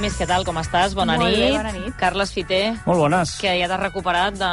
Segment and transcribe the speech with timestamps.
[0.00, 0.94] Ramis, què tal, com estàs?
[0.96, 1.38] Bona Molt nit.
[1.42, 1.92] bé, bona nit.
[2.00, 3.34] Carles Fiter, Molt bones.
[3.36, 4.48] que ja t'has recuperat de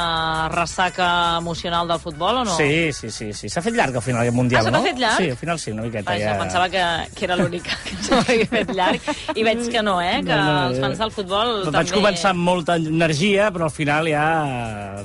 [0.51, 2.55] ressaca emocional del futbol o no?
[2.57, 3.31] Sí, sí, sí.
[3.31, 3.47] sí.
[3.47, 4.81] S'ha fet llarg al final el Mundial, Ah, se no?
[4.83, 5.21] fet llarg?
[5.23, 6.11] Sí, al final sí, una miqueta.
[6.11, 6.37] Vaja, ja...
[6.37, 6.83] pensava que,
[7.15, 9.07] que era l'única que s'ho havia fet llarg.
[9.39, 10.17] I veig que no, eh?
[10.19, 11.95] Que No, no, els fans del futbol Vaig també...
[11.95, 14.25] començar amb molta energia, però al final ja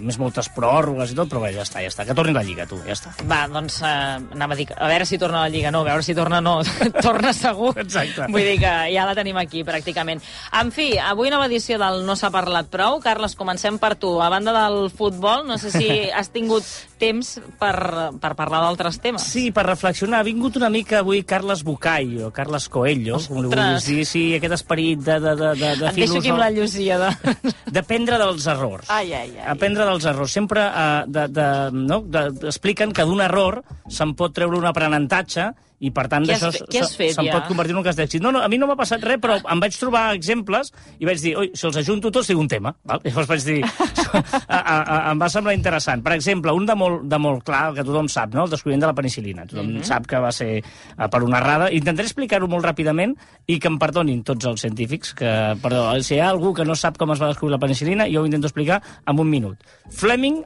[0.03, 2.03] més moltes pròrrogues i tot, però bé, ja està, ja està.
[2.09, 3.15] Que torni la Lliga, tu, ja està.
[3.31, 5.91] Va, doncs eh, anava a dir, a veure si torna a la Lliga, no, a
[5.93, 6.59] veure si torna no,
[7.07, 7.77] torna segur.
[7.79, 8.27] Exacte.
[8.27, 10.19] Vull dir que ja la tenim aquí, pràcticament.
[10.59, 12.99] En fi, avui nova edició del No s'ha parlat prou.
[13.05, 14.15] Carles, comencem per tu.
[14.23, 16.67] A banda del futbol, no sé si has tingut
[17.03, 17.75] temps per,
[18.23, 19.25] per parlar d'altres temes.
[19.25, 20.21] Sí, per reflexionar.
[20.21, 24.07] Ha vingut una mica avui Carles Bucay, o Carles Coelho, com li vulguis dir.
[24.09, 27.01] Sí, aquest esperit de, de, de, de, de Et deixo aquí amb la Llucia.
[27.03, 27.53] De...
[27.73, 28.91] D'aprendre dels errors.
[28.93, 29.49] Ai, ai, ai.
[29.57, 30.33] Aprendre dels errors.
[30.33, 32.03] Sempre uh, de, de, no?
[32.07, 35.51] de, expliquen que d'un error se'n pot treure un aprenentatge
[35.83, 37.35] i, per tant, Què has d'això se'n ja?
[37.35, 38.23] pot convertir en un cas d'èxit.
[38.23, 40.71] No, no, a mi no m'ha passat res, però em vaig trobar exemples
[41.03, 42.75] i vaig dir, oi, si els ajunto tots, dic un tema.
[42.87, 43.03] Val?
[43.09, 44.21] Llavors vaig dir, a,
[44.59, 46.05] a, a, em va semblar interessant.
[46.07, 48.47] Per exemple, un de molt, de molt clar, que tothom sap, no?
[48.47, 49.47] el descobriment de la penicilina.
[49.51, 49.91] Tothom mm -hmm.
[49.91, 51.71] sap que va ser uh, per una errada.
[51.73, 53.17] Intentaré explicar-ho molt ràpidament
[53.47, 56.75] i que em perdonin tots els científics, que, perdó, si hi ha algú que no
[56.75, 59.59] sap com es va descobrir la penicilina, jo ho intento explicar en un minut.
[59.91, 60.45] Fleming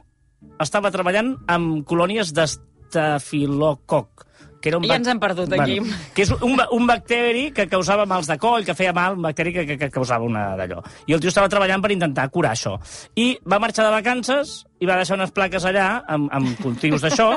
[0.61, 4.25] estava treballant amb colònies d'estafilococ,
[4.67, 5.79] que era un Ja ens hem perdut aquí.
[6.13, 9.53] que és un, un bacteri que causava mals de coll, que feia mal, un bacteri
[9.55, 10.81] que, que, que causava una d'allò.
[11.07, 12.75] I el tio estava treballant per intentar curar això.
[13.15, 17.31] I va marxar de vacances i va deixar unes plaques allà amb, amb cultius d'això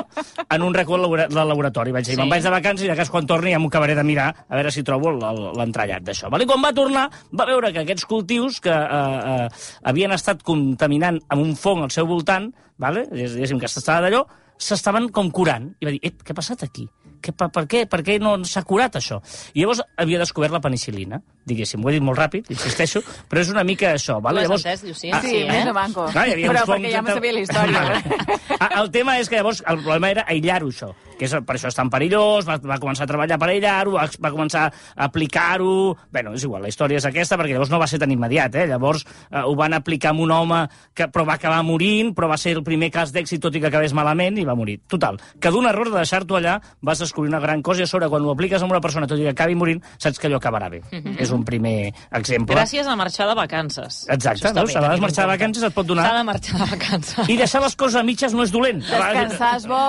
[0.47, 1.91] en un racó del labora- del laboratori.
[1.91, 2.19] Vaig dir, Sí.
[2.21, 4.55] me'n vaig de vacances i de cas quan torni ja m'ho acabaré de mirar a
[4.55, 6.29] veure si trobo el- el- l'entrellat d'això.
[6.29, 6.43] Vale?
[6.43, 9.49] I quan va tornar va veure que aquests cultius que eh, eh,
[9.83, 13.07] havien estat contaminant amb un fong al seu voltant, vale?
[13.11, 14.25] diguéssim que s'estava d'allò,
[14.57, 15.71] s'estaven com curant.
[15.79, 16.87] I va dir, ep, què ha passat aquí?
[17.21, 17.83] Que, per, per, què?
[17.89, 19.19] per què no s'ha curat això?
[19.53, 21.83] I llavors havia descobert la penicilina, diguéssim.
[21.85, 24.17] Ho he dit molt ràpid, insisteixo, però és una mica això.
[24.17, 24.41] Ho Vale?
[24.41, 25.15] has Llavors, entès, Llucia?
[25.17, 25.51] Ah, Sí, sí, eh?
[25.51, 26.07] més de.
[26.11, 27.83] Clar, havia Però perquè ja me sabia la història.
[27.85, 28.27] Vale.
[28.59, 30.91] Ah, El tema és que llavors el problema era aïllar-ho, això.
[31.21, 34.07] Que és, per això és tan perillós, va, va començar a treballar per aïllar-ho, va,
[34.25, 35.95] va començar a aplicar-ho...
[36.11, 38.65] Bueno, és igual, la història és aquesta, perquè llavors no va ser tan immediat, eh?
[38.71, 40.61] Llavors eh, ho van aplicar amb un home
[40.97, 43.69] que però va acabar morint, però va ser el primer cas d'èxit, tot i que
[43.69, 44.79] acabés malament, i va morir.
[44.89, 48.09] Total, que d'un error de deixar-t'ho allà vas descobrir una gran cosa i a sobre,
[48.09, 50.71] quan ho apliques amb una persona, tot i que acabi morint, saps que allò acabarà
[50.73, 50.81] bé.
[51.21, 52.57] És un primer exemple.
[52.57, 54.01] Gràcies a marxar de vacances.
[54.09, 54.73] Exacte, veus?
[54.73, 57.29] bé A vegades marxar de vacances et pot donar- S'ha de marxar de vacances.
[57.29, 58.81] I deixar les coses a mitges no és dolent.
[58.81, 59.81] Descansar és bo,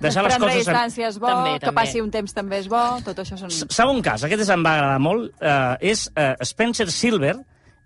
[0.00, 1.80] Deixar les coses distància és bo, També, que també.
[1.80, 3.50] passi un temps també és bo, tot això són...
[3.52, 7.36] Segon cas, aquest és, em va agradar molt, eh, és eh, Spencer Silver,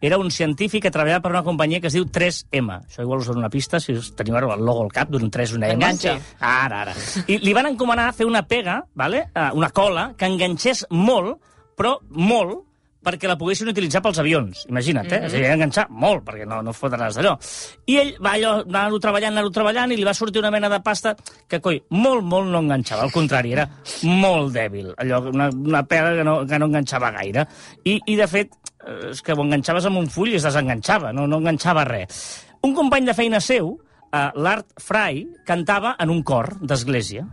[0.01, 2.69] era un científic que treballava per una companyia que es diu 3M.
[2.87, 5.27] Això igual us dono una pista, si us teniu ara el logo al cap d'un
[5.31, 5.75] 3 una M.
[5.81, 6.15] Enganxa.
[6.39, 6.95] Ara, ara.
[7.27, 9.25] I li van encomanar fer una pega, vale?
[9.35, 11.41] eh, una cola, que enganxés molt,
[11.79, 12.68] però molt,
[13.05, 14.65] perquè la poguessin utilitzar pels avions.
[14.69, 15.19] Imagina't, eh?
[15.19, 15.27] Mm -hmm.
[15.27, 17.39] És a dir, enganxar molt, perquè no, no fotràs d'allò.
[17.87, 20.81] I ell va allò, anar-ho treballant, anar-ho treballant, i li va sortir una mena de
[20.81, 21.17] pasta
[21.49, 23.03] que, coi, molt, molt no enganxava.
[23.03, 23.69] Al contrari, era
[24.03, 24.95] molt dèbil.
[24.97, 27.47] Allò, una, una pega que no, que no enganxava gaire.
[27.85, 28.51] I, I, de fet,
[28.87, 32.45] eh, és que ho enganxaves amb un full i es desenganxava, no, no enganxava res.
[32.63, 33.79] Un company de feina seu,
[34.13, 37.27] eh, l'Art Fry, cantava en un cor d'església.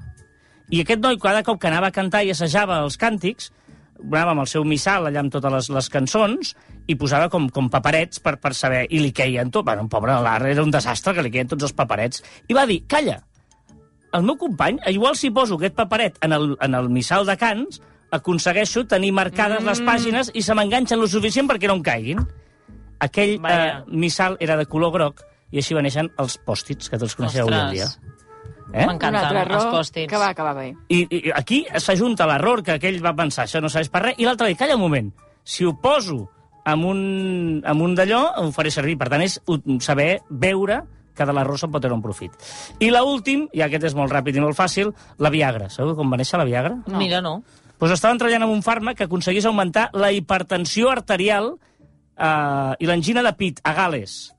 [0.69, 3.51] I aquest noi, cada cop que anava a cantar i assajava els càntics,
[4.03, 6.51] anava amb el seu missal allà amb totes les, les cançons
[6.87, 8.85] i posava com, com paperets per, per saber...
[8.89, 9.65] I li queien tot.
[9.65, 12.23] Bueno, pobre l'Art, era un desastre que li queien tots els paperets.
[12.49, 13.19] I va dir, calla,
[14.15, 17.81] el meu company, igual si poso aquest paperet en el, en el missal de Cants,
[18.15, 19.69] aconsegueixo tenir marcades mm.
[19.71, 22.21] les pàgines i se m'enganxen lo suficient perquè no em caiguin.
[23.03, 27.15] Aquell eh, missal era de color groc i així va néixer els pòstits, que tots
[27.17, 27.89] coneixeu avui en dia.
[28.75, 28.85] Eh?
[28.85, 30.09] Altre els pòstits.
[30.11, 30.69] que va acabar bé.
[30.91, 34.27] I, I aquí s'ajunta l'error que aquell va pensar, això no serveix per res, i
[34.27, 35.13] l'altre dir, calla un moment,
[35.43, 36.25] si ho poso
[36.65, 36.99] amb un,
[37.63, 38.97] amb un d'allò, ho faré servir.
[38.99, 39.39] Per tant, és
[39.85, 40.81] saber veure
[41.15, 42.33] que de l'error se'n pot treure un profit.
[42.83, 44.91] I l'últim, i aquest és molt ràpid i molt fàcil,
[45.21, 45.69] la Viagra.
[45.71, 46.75] Sabeu com va néixer la Viagra?
[46.89, 46.97] No.
[46.99, 47.37] Mira, no.
[47.79, 53.23] Pues estaven treballant amb un fàrmac que aconseguís augmentar la hipertensió arterial eh, i l'angina
[53.23, 54.33] de pit a Gales.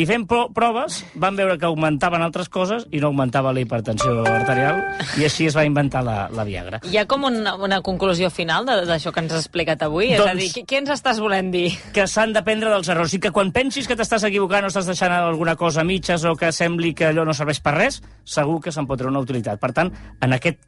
[0.00, 4.22] I fent pro proves van veure que augmentaven altres coses i no augmentava la hipertensió
[4.22, 4.78] arterial
[5.18, 6.78] i així es va inventar la, la Viagra.
[6.88, 10.12] Hi ha com una, una conclusió final d'això que ens has explicat avui?
[10.14, 11.66] és a Doncs- dir, què, què ens estàs volent dir?
[11.92, 15.12] que s'han d'aprendre dels errors i que quan pensis que t'estàs equivocant o estàs deixant
[15.12, 18.72] alguna cosa a mitges o que sembli que allò no serveix per res, segur que
[18.72, 19.60] se'n pot treure una utilitat.
[19.60, 19.90] Per tant,
[20.22, 20.62] en aquest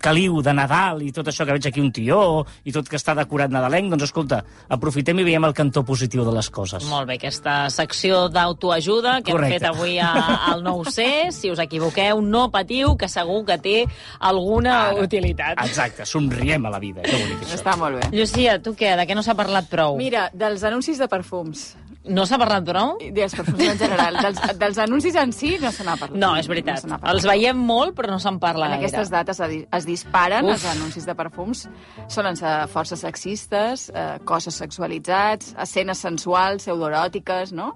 [0.00, 3.14] caliu de Nadal i tot això que veig aquí un tió i tot que està
[3.18, 6.86] decorat nadalenc, doncs escolta, aprofitem i veiem el cantó positiu de les coses.
[6.88, 9.54] Molt bé, aquesta secció d'autoajuda que Correcte.
[9.54, 10.12] hem fet avui a,
[10.52, 11.30] al 9C.
[11.34, 13.76] Si us equivoqueu, no patiu, que segur que té
[14.20, 15.02] alguna Ara.
[15.04, 15.58] utilitat.
[15.64, 17.02] Exacte, somriem a la vida.
[17.02, 17.58] Que bonic això.
[17.60, 18.08] Està molt bé.
[18.16, 18.94] Llucia, tu què?
[18.96, 19.96] De què no s'ha parlat prou?
[20.00, 21.74] Mira, dels anuncis de perfums,
[22.08, 22.96] No s'ha parlat prou?
[23.04, 26.16] i dels perfums en general, dels, dels anuncis en si no se n'ha parlat.
[26.18, 26.84] No, és veritat.
[26.84, 27.14] n'ha parlat.
[27.14, 28.86] Els veiem molt, però no se'n parla En gaire.
[28.86, 30.52] aquestes dates es di- es disparen Uf.
[30.52, 31.68] els anuncis de perfums.
[32.08, 37.74] Solen ser força sexistes, eh, cossos sexualitzats, escenes sensuals, pseudoeròtiques, no?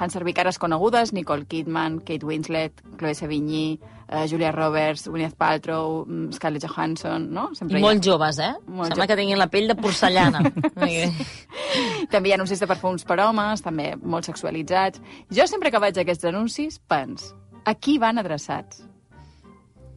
[0.00, 6.06] Fan servir cares conegudes, Nicole Kidman, Kate Winslet, Chloe Sevigny, eh, Julia Roberts, Gwyneth Paltrow,
[6.06, 7.50] mm, Scarlett Johansson, no?
[7.68, 8.54] I molt joves, eh?
[8.66, 10.40] Molt Sembla jo- que tinguin la pell de porcellana.
[12.10, 15.02] També hi ha anuncis de perfums per homes, també molt sexualitzats.
[15.30, 18.80] Jo sempre que veig aquests anuncis pens, a qui van adreçats?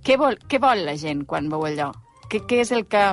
[0.04, 1.94] Què vol, què vol la gent quan veu allò?
[2.28, 3.06] Què, què, és el que,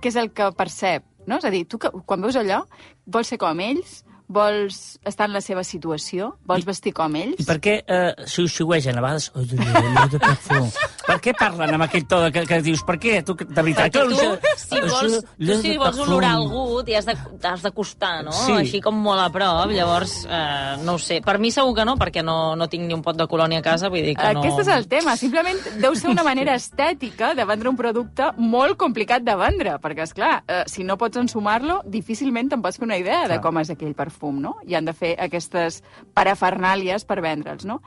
[0.00, 1.04] què és el que percep?
[1.26, 1.36] No?
[1.36, 2.62] És a dir, tu que, quan veus allò,
[3.04, 4.00] vols ser com ells?
[4.32, 6.32] Vols estar en la seva situació?
[6.48, 7.40] Vols vestir com ells?
[7.42, 9.30] I per què eh, xiu-xiuegen a vegades?
[9.34, 10.70] Oh, olor de perfum.
[11.02, 12.82] Per què parlen amb aquell to de, que, que dius?
[12.86, 13.18] Per què?
[13.26, 17.08] Tu, de veritat, Perquè que tu, si vols, tu, si vols olorar algú, t'hi has
[17.08, 18.32] de- t'has d'acostar, no?
[18.32, 18.52] Sí.
[18.60, 21.20] Així com molt a prop, llavors, eh, no ho sé.
[21.24, 23.66] Per mi segur que no, perquè no, no tinc ni un pot de colònia a
[23.66, 24.40] casa, vull dir que no...
[24.46, 25.16] Aquest és el tema.
[25.20, 30.06] Simplement deu ser una manera estètica de vendre un producte molt complicat de vendre, perquè,
[30.06, 33.42] és clar, eh, si no pots ensumar-lo, difícilment te'n pots fer una idea de Clar.
[33.42, 34.54] com és aquell perfum, no?
[34.68, 35.80] I han de fer aquestes
[36.14, 37.80] parafernàlies per vendre'ls, no?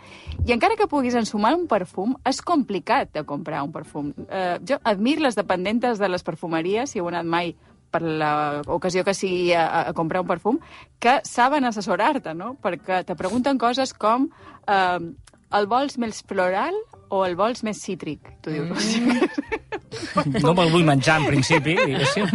[0.46, 4.12] I encara que puguis ensumar un perfum, és complicat de comprar un perfum.
[4.28, 7.56] Eh, jo admiro les dependentes de les perfumeries, si heu anat mai
[7.96, 10.60] per l'ocasió que sigui a, a comprar un perfum,
[11.00, 12.56] que saben assessorar-te, no?
[12.62, 14.28] Perquè te pregunten coses com
[14.68, 15.00] eh,
[15.56, 16.76] el vols més floral
[17.10, 18.34] o el vols més cítric?
[18.44, 18.92] Tu dius,
[20.44, 22.30] No me'l vull menjar, en principi, diguéssim.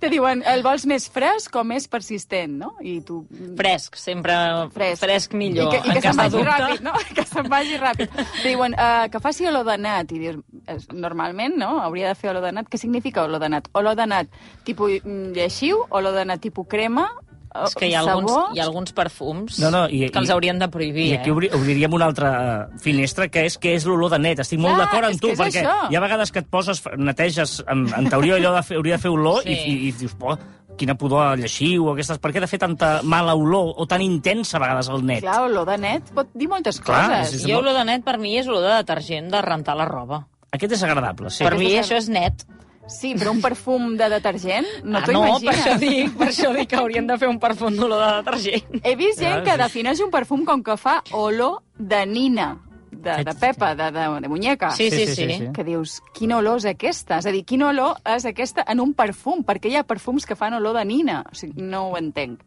[0.00, 2.74] te diuen el vols més fresc o més persistent, no?
[2.84, 3.22] I tu...
[3.58, 4.34] Fresc, sempre
[4.74, 5.72] fresc, fresc millor.
[5.72, 6.50] I que, i que se'n vagi dubte.
[6.50, 6.94] ràpid, no?
[7.16, 8.16] Que se'n vagi ràpid.
[8.16, 10.14] Te diuen uh, que faci olor de nat.
[10.14, 11.76] I dius, normalment, no?
[11.84, 12.70] Hauria de fer olor de nat.
[12.70, 13.70] Què significa olor de nat?
[13.78, 17.08] Olor de nat tipus lleixiu, olor de nat tipus crema,
[17.54, 20.58] És que hi ha, alguns, hi ha alguns perfums No, no, i- que els haurien
[20.58, 21.32] de prohibir, I aquí eh?
[21.32, 22.32] obri, obriríem una altra
[22.74, 24.40] eh, finestra, que és que és l'olor de net.
[24.42, 25.76] Estic molt Clar, d'acord amb és tu, és perquè això.
[25.90, 29.02] hi ha vegades que et poses, neteges, en, en teoria allò de fer, hauria de
[29.06, 29.54] fer olor, Sí.
[29.54, 30.36] i, i, i dius, po,
[30.76, 32.18] quina pudor a lleixiu, o aquestes...
[32.18, 35.22] Per què de fer tanta mala olor, o tan intensa a vegades el net?
[35.22, 37.36] Clar, olor de net pot dir moltes Clar, coses.
[37.38, 40.24] és- Jo olor de net per mi és olor de detergent de rentar la roba.
[40.50, 41.42] Aquest és agradable, sí.
[41.46, 42.42] per mi això és net.
[42.86, 45.46] Sí, però un perfum de detergent, no ah, t'ho no, imagines.
[45.46, 48.76] per això dic, per això dic que haurien de fer un perfum d'olor de detergent.
[48.82, 49.62] He vist gent que sí.
[49.62, 52.50] defineix un perfum com que fa olor de nina,
[53.04, 54.70] de, de pepa, de, de, de muñeca.
[54.70, 55.28] Sí, sí, sí.
[55.30, 57.18] sí, Que dius, quina olor és aquesta?
[57.20, 59.44] És a dir, quina olor és aquesta en un perfum?
[59.46, 61.22] Perquè hi ha perfums que fan olor de nina.
[61.30, 62.44] O sigui, no ho entenc.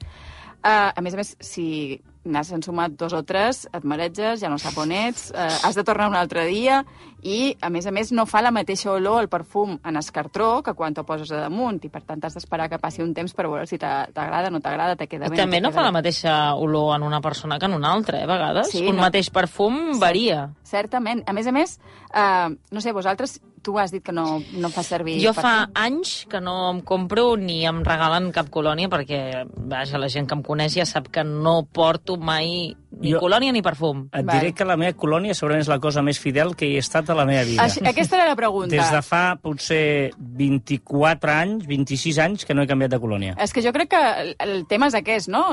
[0.57, 4.59] Uh, a més a més, si n'has ensumat dos o tres, et mareges, ja no
[4.61, 6.83] sap on ets, uh, has de tornar un altre dia
[7.23, 10.75] i, a més a més, no fa la mateixa olor el perfum en escartró que
[10.77, 13.47] quan t'ho poses a damunt i, per tant, has d'esperar que passi un temps per
[13.47, 15.39] veure si t'agrada, no t'agrada, te queda I bé...
[15.39, 15.97] també te no queda fa la bé.
[15.99, 18.71] mateixa olor en una persona que en una altra, eh, a vegades.
[18.71, 19.07] Sí, un no.
[19.07, 20.49] mateix perfum varia.
[20.63, 21.23] Certament.
[21.27, 21.79] A més a més,
[22.13, 25.17] uh, no sé, vosaltres, tu has dit que no, no fa servir...
[25.19, 29.19] Jo fa anys que no em compro ni em regalen cap colònia perquè,
[29.67, 33.51] vaja, la gent que em coneix ja sap que no porto mai ni Jo- colònia
[33.51, 34.05] ni perfum.
[34.15, 34.39] Et Val.
[34.39, 37.11] diré que la meva colònia segurament és la cosa més fidel que hi he estat
[37.11, 37.65] a la meva vida.
[37.67, 38.71] Així, aquesta era la pregunta.
[38.73, 43.35] Des de fa potser 24 anys, 26 anys, que no he canviat de colònia.
[43.43, 45.43] És que jo crec que el, el tema és aquest, no?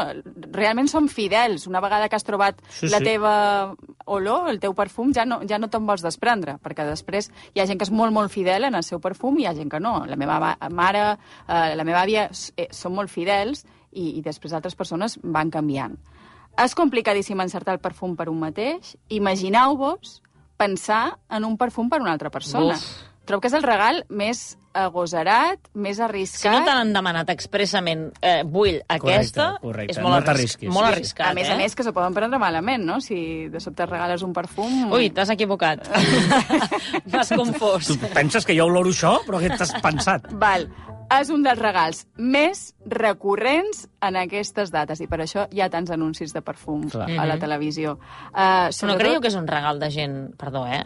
[0.54, 1.66] Realment som fidels.
[1.66, 3.11] Una vegada que has trobat Sí, la sí.
[3.11, 3.35] teva
[4.05, 7.67] olor, el teu perfum, ja no, ja no te'n vols desprendre, perquè després hi ha
[7.67, 9.81] gent que és molt, molt fidel en el seu perfum i hi ha gent que
[9.81, 10.05] no.
[10.07, 11.05] La meva va- mare,
[11.49, 15.97] eh, la meva àvia eh, són molt fidels i, i després altres persones van canviant.
[16.61, 18.97] És complicadíssim encertar el perfum per un mateix.
[19.11, 20.21] Imagineu-vos
[20.57, 22.77] pensar en un perfum per una altra persona.
[22.77, 22.85] Uf.
[23.25, 26.52] Trobo que és el regal més agosarat, més Si arriscat...
[26.52, 29.93] no te l'han demanat expressament, eh, vull aquesta, correcte.
[29.95, 30.69] és molt, No arris t'arrisquis.
[30.69, 30.97] molt Sí, sí.
[30.99, 31.52] arriscat, a més eh?
[31.52, 33.00] a més, que s'ho poden prendre malament, no?
[33.00, 34.93] Si de sobte regales un perfum...
[34.93, 35.87] Ui, t'has equivocat.
[37.12, 37.87] M'has confós.
[37.99, 39.19] Tu penses que jo oloro això?
[39.26, 40.31] Però què t'has pensat?
[40.40, 40.69] Val.
[41.14, 45.93] és un dels regals més recurrents en aquestes dates i per això hi ha tants
[45.95, 47.07] anuncis de perfum Clar.
[47.21, 47.99] a la televisió.
[48.33, 50.81] Uh, Però no creieu que és un regal de gent, perdó, eh,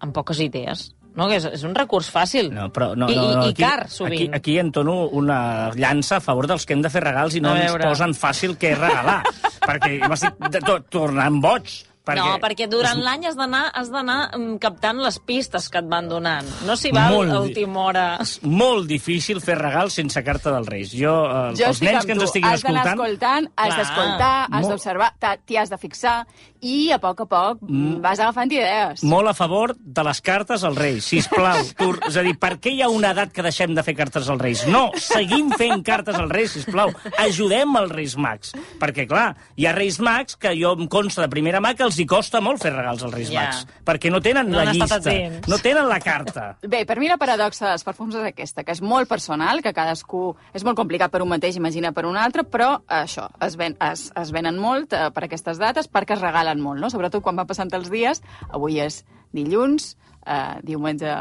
[0.00, 0.90] amb poques idees?
[1.18, 2.52] No, que és, és un recurs fàcil.
[2.54, 4.28] No, però no, I, no, no, i, i aquí, car, sovint.
[4.28, 5.40] Aquí, aquí entono una
[5.74, 8.76] llança a favor dels que hem de fer regals i no ens posen fàcil què
[8.78, 9.20] regalar.
[9.68, 11.74] perquè m'estic tornant boig.
[12.08, 15.88] Perquè No, perquè durant l'any has d'anar has d'anar mm, captant les pistes que et
[15.90, 16.46] van donant.
[16.66, 18.06] No s'hi va Molt a última hora.
[18.24, 20.92] És molt difícil fer regals sense carta dels Reis.
[20.96, 23.04] Jo, eh, Jo els nens que ens estiguin has d'anar escoltant...
[23.04, 23.78] escoltant, has Clar.
[23.84, 26.16] d'escoltar, has Molt- d'observar, t'ha- t'hi has de fixar
[26.60, 28.00] i a poc a poc mm.
[28.02, 29.02] vas agafant idees.
[29.06, 31.60] Molt a favor de les cartes als Reis, sisplau.
[31.78, 34.26] Tu, és a dir, per què hi ha una edat que deixem de fer cartes
[34.28, 34.64] als Reis?
[34.66, 36.90] No, seguim fent cartes als Reis, sisplau.
[37.20, 38.54] Ajudem els Reis Mags.
[38.80, 41.97] Perquè, clar, hi ha Reis Mags que jo em consta de primera mà que els
[42.00, 43.42] hi costa molt fer regals als Reis Ja.
[43.48, 43.66] Mags.
[43.86, 45.48] Perquè no tenen No la han estat llista, atents.
[45.48, 46.46] no tenen la carta.
[46.74, 50.36] Bé, per mi la paradoxa dels perfums és aquesta, que és molt personal, que cadascú...
[50.54, 53.76] És molt complicat per un mateix, imagina per un altre, però eh, això, es, ven,
[53.90, 56.90] es, es venen molt eh, per aquestes dates perquè es regalen molt, no?
[56.90, 58.22] Sobretot quan van passant els dies.
[58.50, 59.02] Avui és
[59.34, 61.12] dilluns, eh, diumenge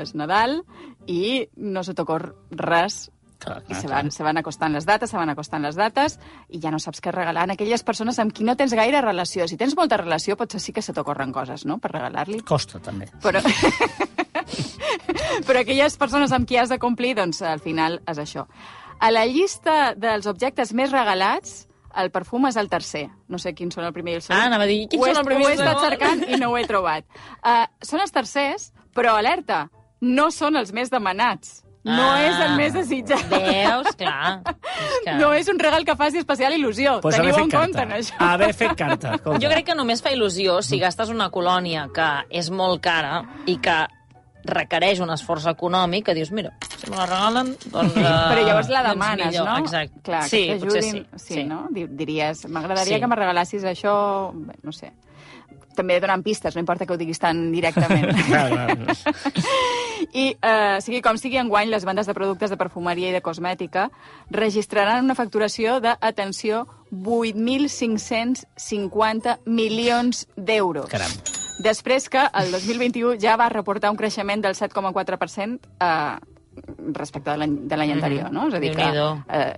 [0.00, 0.60] és Nadal,
[1.06, 3.08] i no se t'ocor res
[3.46, 6.18] Clar, i se van, se van acostant les dates, se van acostant les dates,
[6.50, 9.46] i ja no saps què regalar a aquelles persones amb qui no tens gaire relació.
[9.46, 12.42] Si tens molta relació, potser sí que se t'ocorren coses, no?, per regalar-li.
[12.46, 13.06] Costa, també.
[13.22, 13.42] Però...
[15.46, 18.46] Però aquelles persones amb qui has de complir, doncs al final és això.
[18.98, 23.06] A la llista dels objectes més regalats, el perfum és el tercer.
[23.32, 24.40] No sé quins són el primer i el segon.
[24.40, 25.90] Ah, anava a dir, quins ho són el primer i Ho he el estat segon?
[25.90, 27.06] cercant i no ho he trobat.
[27.42, 29.66] Uh, són els tercers, però alerta,
[30.00, 31.62] no són els més demanats.
[31.86, 32.22] No Ah.
[32.26, 33.26] és el més desitjat.
[33.30, 33.92] Veus?
[33.96, 34.40] Clar.
[34.44, 35.12] És que...
[35.20, 36.98] No és un regal que faci especial il·lusió.
[37.00, 38.16] Pues Teniu en compte en això.
[38.18, 39.16] Haver fet carta.
[39.24, 39.44] Compte.
[39.44, 43.56] Jo crec que només fa il·lusió si gastes una colònia que és molt cara i
[43.62, 43.84] que
[44.46, 47.96] requereix un esforç econòmic, que dius, mira, si me la regalen, doncs...
[47.98, 49.48] Uh, Però llavors la doncs demanes, millor.
[49.48, 49.56] no?
[49.64, 50.02] Exacte.
[50.06, 51.06] Clar, sí, que potser t'ajudin.
[51.16, 51.34] sí.
[51.34, 51.64] sí, no?
[51.74, 53.00] Di- Diries, m'agradaria Sí.
[53.02, 53.96] que me regalassis això...
[54.34, 54.92] Bé, no sé.
[55.76, 58.06] També donant pistes, no importa que ho diguis tan directament.
[58.30, 58.96] Clar, clar.
[60.12, 63.90] I, eh, sigui com sigui, enguany les vendes de productes de perfumeria i de cosmètica
[64.30, 70.90] registraran una facturació de, atenció, 8.550 milions d'euros.
[70.90, 71.10] Caram.
[71.58, 76.16] Després que el 2021 ja va reportar un creixement del 7,4% eh,
[76.94, 78.46] respecte de l'any anterior, no?
[78.48, 79.52] És a dir, que eh,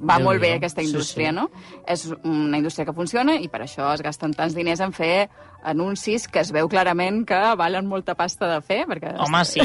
[0.00, 1.36] va molt bé aquesta Sí, indústria, sí.
[1.36, 1.48] no?
[1.86, 5.28] És una indústria que funciona i per això es gasten tants diners en fer
[5.64, 9.14] anuncis que es veu clarament que valen molta pasta de fer, perquè...
[9.24, 9.62] Home, sí.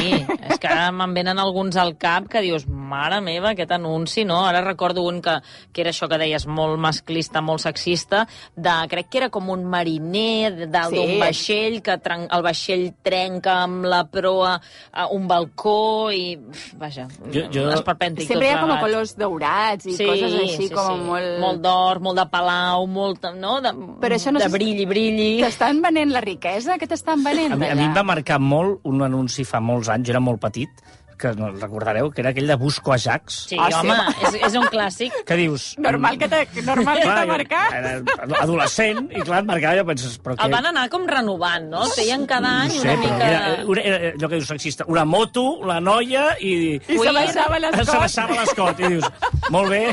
[0.47, 4.37] És que ara me'n venen alguns al cap que dius, mare meva, aquest anunci, no?
[4.47, 5.33] Ara recordo un que,
[5.75, 8.21] que era això que deies, molt masclista, molt sexista,
[8.55, 11.01] de, crec que era com un mariner dalt Sí.
[11.03, 14.55] d'un vaixell, que tren, el vaixell trenca amb la proa
[14.93, 16.37] a un balcó i,
[16.77, 21.03] vaja, Jo- jo- esperpèntic Sempre hi ha com a colors daurats i coses així com
[21.07, 21.39] molt...
[21.41, 23.59] Molt d'or, molt de palau, molt, no?
[23.63, 23.71] De,
[24.03, 25.29] Però això no de brilli, brilli.
[25.43, 26.77] T'estan venent la riquesa?
[26.77, 27.53] Què t'estan venent?
[27.53, 30.23] A mi, a mi em va marcar molt un anunci fa molts anys, jo era
[30.23, 30.69] molt petit,
[31.19, 34.15] que no recordareu, que era aquell de Busco Ajax, Sí, Ah, sí, home, home.
[34.29, 35.13] és, és un clàssic.
[35.27, 35.75] que dius...
[35.77, 37.73] Normal que t'ha normal que marcat.
[37.73, 40.45] Era adolescent, i clar, et marcava, jo penses, però què...
[40.47, 41.83] El van anar com renovant, no?
[41.85, 43.27] El feien cada any no sé, una però mica...
[43.27, 46.53] era, era, era, allò que dius sexista, una moto, la noia i...
[46.87, 47.91] I se baixava l'escot.
[47.91, 49.05] Se baixava l'escot, i dius,
[49.51, 49.83] molt bé.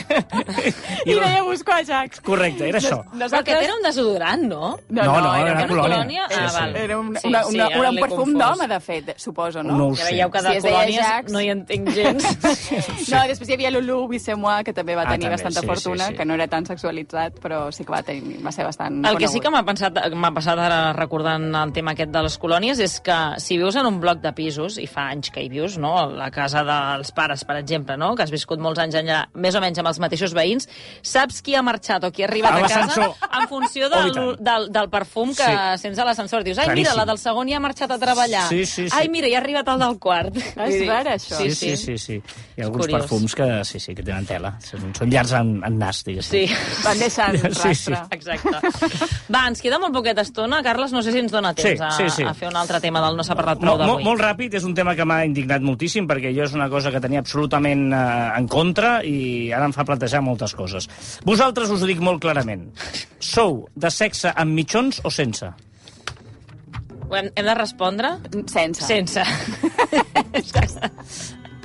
[1.06, 2.20] I deia Busco Ajax.
[2.26, 3.00] Correcte, era això.
[3.12, 4.72] Però aquest era un desodorant, no?
[4.88, 5.96] No, No, no, era, era una colònia.
[5.96, 6.26] colònia?
[6.30, 6.56] Sí, Ah, sí.
[6.60, 6.76] val.
[6.76, 9.76] era un, Sí, una, sí, una, ara una, un perfum d'home, de fet, suposo, no?
[9.76, 10.10] No ho Ja sé.
[10.12, 11.32] veieu que de Si colònies Ajax.
[11.32, 12.24] no hi entenc gens.
[13.10, 16.04] No, després hi havia Lulu Bissemois, que també va Ah, tenir també, bastanta sí, fortuna,
[16.06, 16.16] sí, sí.
[16.18, 19.28] que no era tan sexualitzat, però sí que va, tenir, va ser bastant El que
[19.28, 19.42] sí conegut.
[19.44, 23.16] que m'ha pensat m'ha passat ara recordant el tema aquest de les colònies és que
[23.42, 25.94] si vius en un bloc de pisos, i fa anys que hi vius, no?
[25.98, 28.14] a la casa dels pares, per exemple, no?
[28.16, 30.68] que has viscut molts anys allà, més o menys amb els mateixos veïns,
[31.02, 34.12] saps qui ha marxat o qui ha arribat A a, casa en funció Oh, del,
[34.12, 34.40] tant.
[34.42, 35.78] del, del perfum que Sí.
[35.78, 36.42] sents a l'ascensor.
[36.42, 36.90] Dius, ai, Claríssim.
[36.90, 38.48] mira, la del segon ja ha marxat a treballar.
[38.48, 38.96] Sí, sí, sí.
[38.96, 40.34] Ai, mira, ja ha arribat el del quart.
[40.56, 41.38] Ah, és vera, això.
[41.38, 42.16] Sí, sí, sí, sí.
[42.56, 43.00] Hi ha alguns curiós.
[43.06, 44.52] perfums que, sí, sí, que tenen tela.
[44.66, 46.46] Són, són llargs en, en nas, diguéssim.
[46.50, 46.82] Sí.
[46.84, 47.94] Van deixant Sí, sí.
[47.94, 48.02] rastre.
[48.18, 49.00] Exacte.
[49.32, 50.60] Va, ens queda molt poqueta estona.
[50.66, 52.26] Carles, no sé si ens dona temps Sí, a, sí, sí.
[52.26, 54.08] a fer un altre tema del No s'ha parlat prou Molt, molt, d'avui.
[54.10, 57.00] molt ràpid, és un tema que m'ha indignat moltíssim perquè jo és una cosa que
[57.04, 58.02] tenia absolutament eh,
[58.40, 60.88] en contra i ara em fa plantejar moltes coses.
[61.24, 62.68] Vosaltres us ho dic molt clarament.
[63.20, 65.52] Sou de sexe amb mitjons o sense?
[67.06, 68.08] Hem, hem de respondre?
[68.50, 68.82] Sense.
[68.82, 69.22] Sense.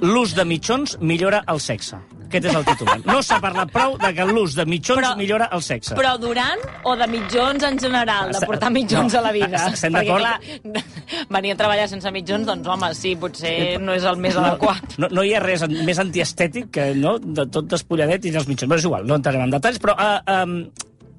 [0.02, 2.00] L'ús de mitjons millora el sexe.
[2.32, 2.96] Aquest és el titular.
[3.04, 5.98] No s'ha parlat prou de que l'ús de mitjons Però- millora el sexe.
[5.98, 9.66] Però durant o de mitjons en general, de portar mitjons no, a la vida?
[9.74, 10.48] estem d'acord.
[11.36, 14.96] venir a treballar sense mitjons, doncs, home, sí, potser no és el més adequat.
[14.98, 18.72] No, no hi ha res més antiestètic que no, de tot despulladet i els mitjons.
[18.72, 19.98] Però és igual, no entrarem en detalls, però...
[20.00, 20.56] Uh, um,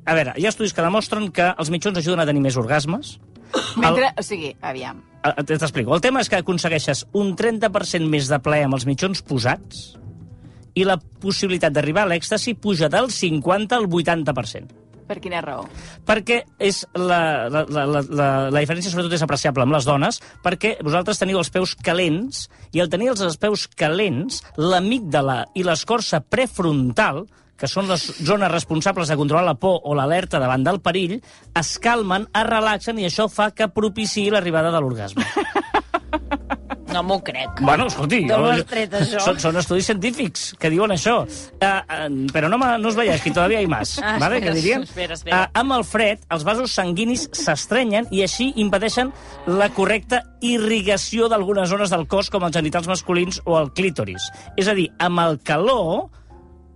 [0.02, 3.18] a veure, hi ha estudis que demostren que els mitjons ajuden a tenir més orgasmes.
[3.82, 5.94] Mentre, o sigui, aviam, El, T'explico.
[5.94, 9.82] El tema és que aconsegueixes un 30% més de plaer amb els mitjons posats
[10.74, 14.78] i la possibilitat d'arribar a l'èxtasi puja del 50 al 80%.
[15.06, 15.66] per quina raó?
[16.08, 20.20] perquè és la, la, la, la, la, la diferència sobretot és apreciable amb les dones,
[20.42, 26.22] perquè vosaltres teniu els peus calents, i al tenir els peus calents, l'amígdala i l'escorça
[26.24, 27.26] prefrontal,
[27.62, 31.20] que són les zones responsables de controlar la por o l'alerta davant del perill,
[31.54, 35.22] es calmen, es relaxen, i això fa que propiciï l'arribada de l'orgasme.
[36.92, 37.60] No m'ho crec.
[37.64, 38.18] Bueno, escolti...
[38.28, 39.22] D'on ho has tret, això?
[39.24, 41.22] Són, són estudis científics que diuen això.
[41.24, 43.94] Uh, uh, però no, no us veieu, que todavía hay más.
[44.02, 44.42] Ah, ¿vale?
[44.42, 45.40] espera, que espera, espera.
[45.46, 49.14] Uh, amb el fred, els vasos sanguinis s'estrenyen i així impedeixen
[49.48, 54.28] la correcta irrigació d'algunes zones del cos, com els genitals masculins o el clítoris.
[54.60, 56.10] És a dir, amb el calor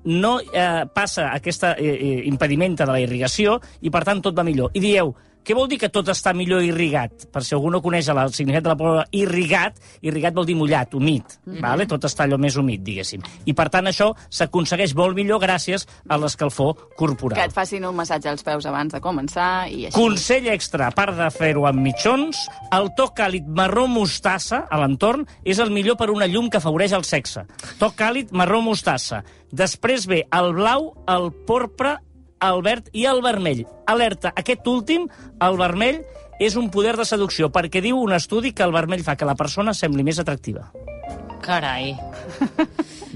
[0.07, 4.47] no eh, passa aquesta eh, eh, impedimenta de la irrigació i, per tant, tot va
[4.47, 4.71] millor.
[4.75, 5.13] I dieu,
[5.47, 7.29] què vol dir que tot està millor irrigat?
[7.31, 10.95] Per si algú no coneix el significat de la paraula irrigat, irrigat vol dir mullat,
[10.95, 11.63] humit, mm -hmm.
[11.63, 11.87] vale?
[11.87, 13.23] tot està allò més humit, diguéssim.
[13.45, 17.39] I, per tant, això s'aconsegueix molt millor gràcies a l'escalfor corporal.
[17.39, 19.95] Que et facin un massatge als peus abans de començar i així.
[19.95, 22.37] Consell extra, a part de fer-ho amb mitjons,
[22.73, 26.93] el to càlid marró mostassa a l'entorn és el millor per una llum que afavoreix
[26.93, 27.47] el sexe.
[27.79, 29.23] To càlid marró mostassa.
[29.53, 31.99] Després ve el blau, el porpre,
[32.41, 33.65] el verd i el vermell.
[33.87, 35.09] Alerta, aquest últim,
[35.41, 36.03] el vermell,
[36.41, 39.37] és un poder de seducció, perquè diu un estudi que el vermell fa que la
[39.39, 40.69] persona sembli més atractiva.
[41.47, 41.95] Carai.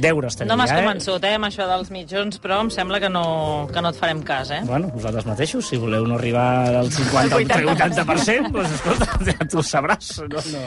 [0.00, 0.79] Deures tenia, No m'has eh?
[0.79, 3.25] convençut, eh, amb això dels mitjons, però em sembla que no,
[3.73, 4.61] que no et farem cas, eh?
[4.65, 6.47] Bueno, vosaltres mateixos, si voleu no arribar
[6.81, 10.15] al 50 o al 80%, doncs escolta, ja tu ho sabràs.
[10.31, 10.65] No, no.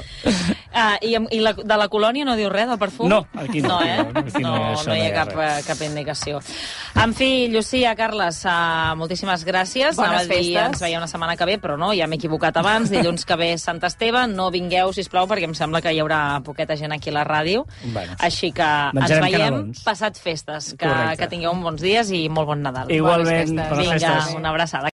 [0.73, 3.07] Ah, i, i la, de la colònia no diu res, del perfum?
[3.09, 3.69] No, aquí no.
[3.73, 3.97] No, eh?
[4.03, 5.59] No, aquí no no, no hi no ha hi ha cap, res.
[5.59, 6.39] eh, cap indicació.
[7.03, 9.95] En fi, Llucia, Carles, uh, moltíssimes gràcies.
[9.95, 10.65] Bones Anava a dir, festes.
[10.73, 12.89] ens veiem una setmana que ve, però no, ja m'he equivocat abans.
[12.93, 16.41] Dilluns que ve Sant Esteve, no vingueu, si plau, perquè em sembla que hi haurà
[16.43, 17.65] poqueta gent aquí a la ràdio.
[17.93, 18.13] Bueno.
[18.19, 18.63] Així que
[18.93, 19.83] ens veiem canelons.
[19.83, 20.73] passat festes.
[20.77, 21.17] Que, Correcte.
[21.23, 22.89] que tingueu un bons dies i molt bon Nadal.
[22.91, 23.69] Igualment, festes.
[23.69, 24.35] bones Vinga, festes.
[24.35, 24.91] una abraçada.